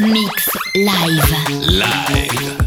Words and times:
Mix 0.00 0.46
live. 0.76 1.66
Live. 1.66 2.57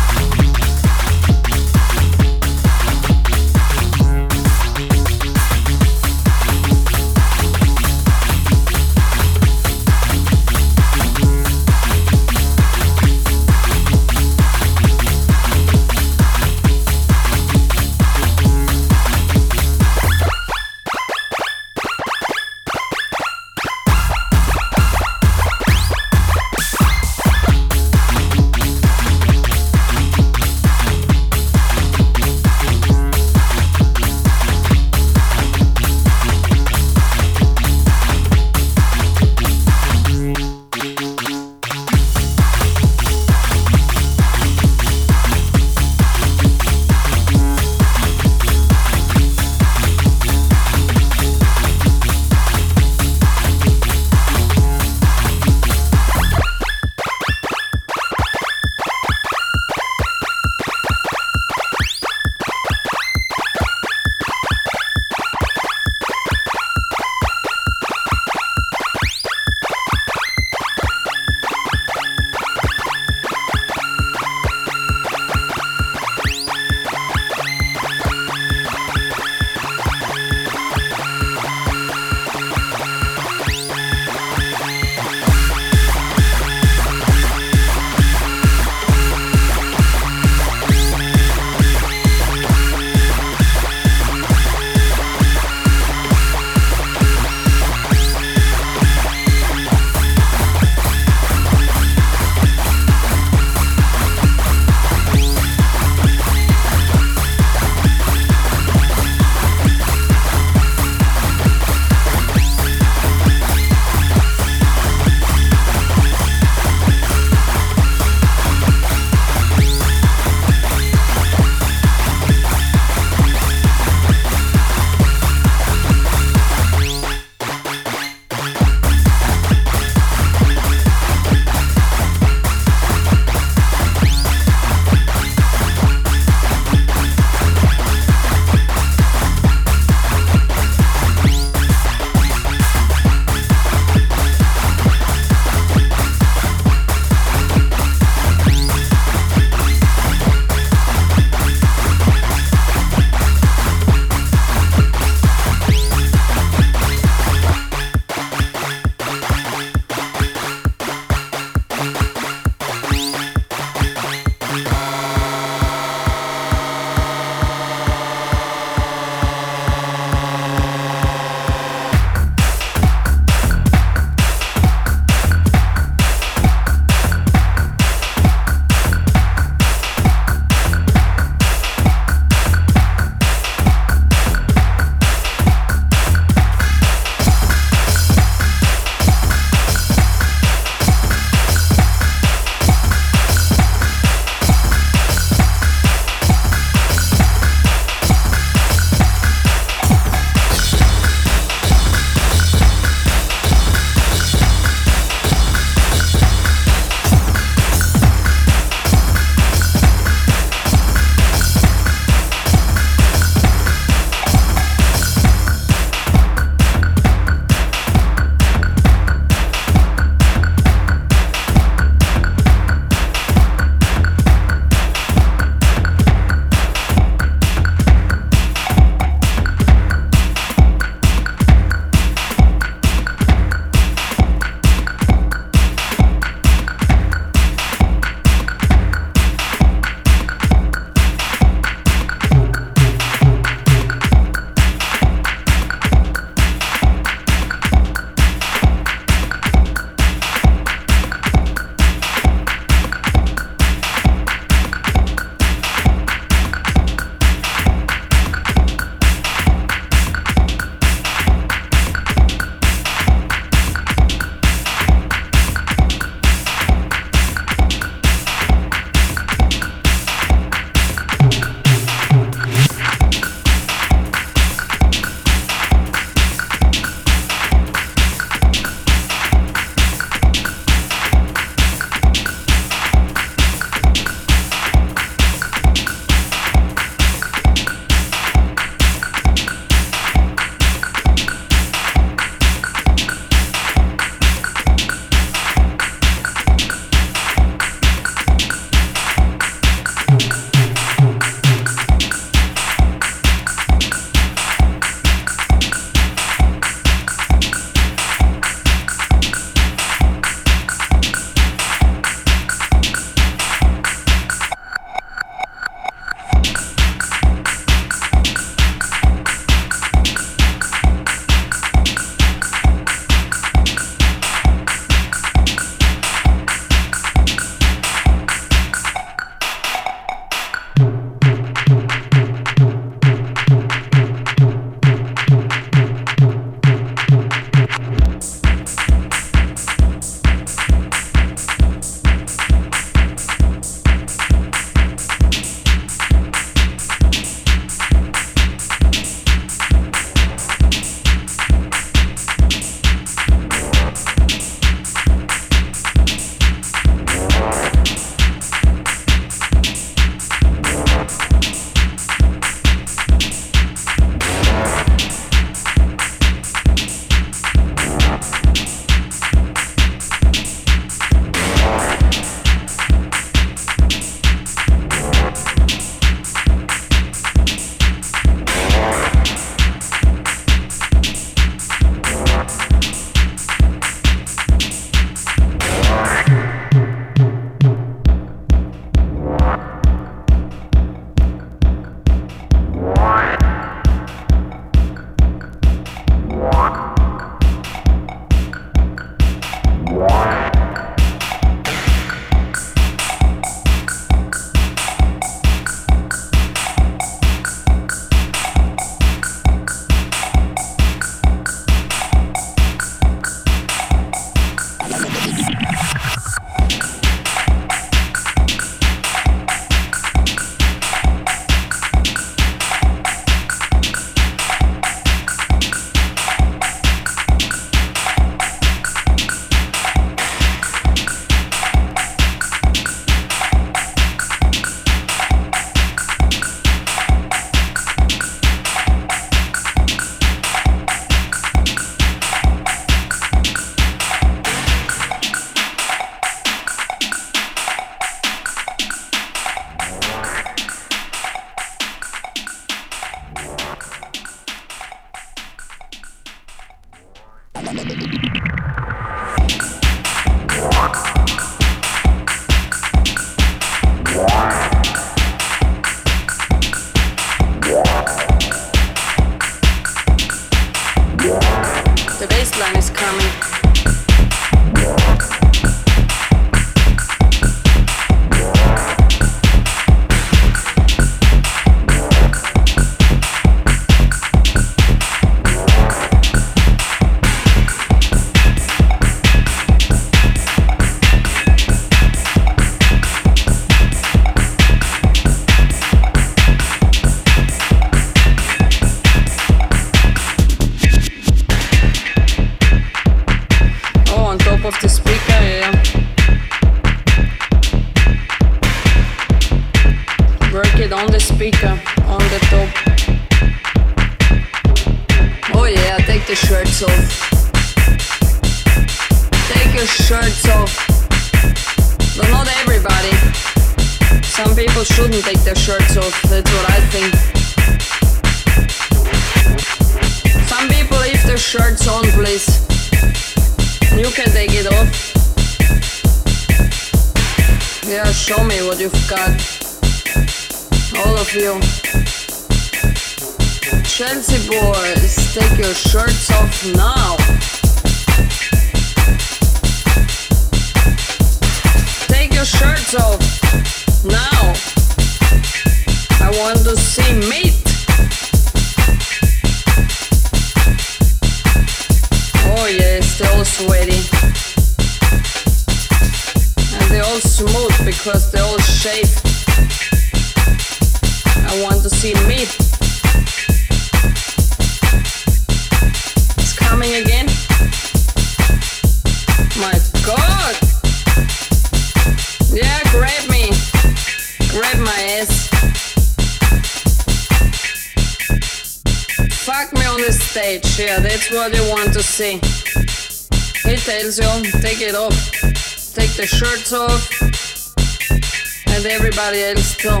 and 598.74 598.86
everybody 598.86 599.40
else 599.40 599.76
too. 599.76 600.00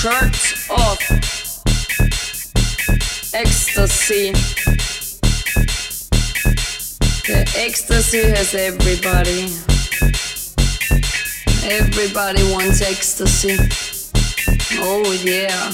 Charts 0.00 0.70
off. 0.70 1.02
Ecstasy. 3.34 4.32
The 7.26 7.40
ecstasy 7.56 8.22
has 8.30 8.54
everybody. 8.54 9.52
Everybody 11.70 12.42
wants 12.50 12.80
ecstasy. 12.80 13.58
Oh 14.80 15.12
yeah. 15.22 15.70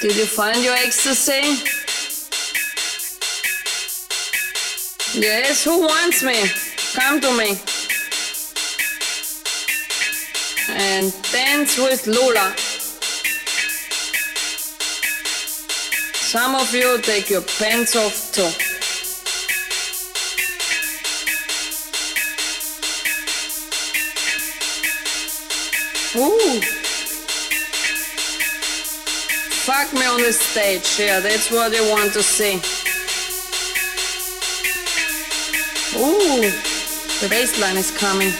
Did 0.00 0.16
you 0.16 0.24
find 0.26 0.64
your 0.64 0.74
ecstasy? 0.76 1.42
Yes, 5.20 5.64
who 5.64 5.82
wants 5.82 6.22
me? 6.22 6.48
Come 6.94 7.20
to 7.20 7.36
me 7.36 7.71
and 10.74 11.12
dance 11.32 11.78
with 11.78 12.06
Lola. 12.06 12.54
Some 16.14 16.54
of 16.54 16.74
you 16.74 17.00
take 17.02 17.28
your 17.30 17.42
pants 17.42 17.94
off 17.96 18.32
too. 18.32 18.50
Ooh. 26.18 26.60
Fuck 29.64 29.92
me 29.92 30.04
on 30.04 30.20
the 30.20 30.32
stage, 30.32 30.98
yeah, 30.98 31.20
that's 31.20 31.50
what 31.50 31.72
you 31.72 31.88
want 31.88 32.12
to 32.14 32.22
see. 32.22 32.56
Ooh, 35.96 36.50
the 37.20 37.28
bass 37.28 37.60
line 37.60 37.76
is 37.76 37.90
coming. 37.96 38.32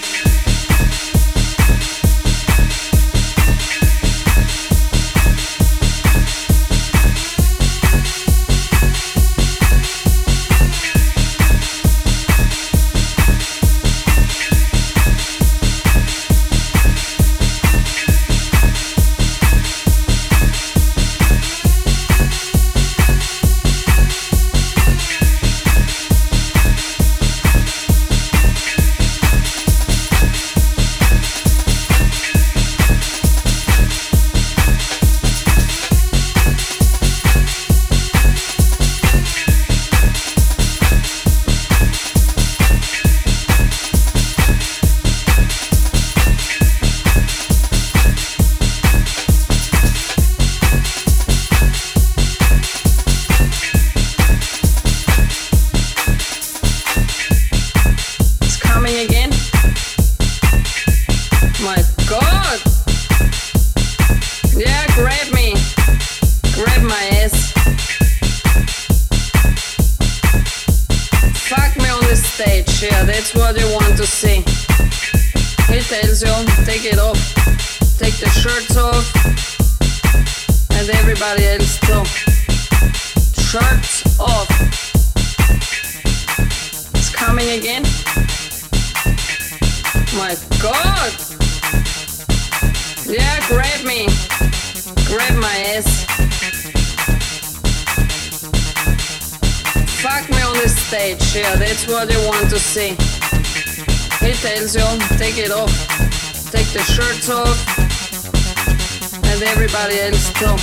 with 109.43 109.51
everybody 109.51 109.99
else 109.99 110.33
too. 110.35 110.57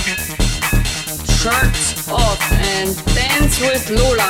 Shirts 1.32 2.08
off 2.08 2.40
and 2.52 2.96
dance 3.14 3.60
with 3.60 3.90
Lola. 3.90 4.28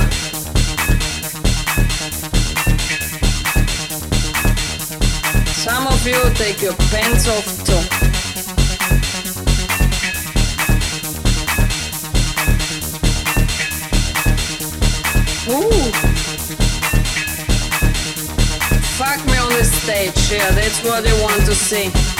Some 5.53 5.87
of 5.87 6.07
you 6.07 6.19
take 6.35 6.63
your 6.63 6.75
pants 6.91 7.29
off 7.29 7.47
too. 7.65 7.83
Ooh. 15.53 15.93
Fuck 18.99 19.25
me 19.27 19.39
on 19.39 19.53
the 19.53 19.65
stage, 19.65 20.33
yeah, 20.33 20.51
that's 20.53 20.83
what 20.85 21.05
they 21.05 21.23
want 21.23 21.45
to 21.47 21.55
see. 21.55 22.20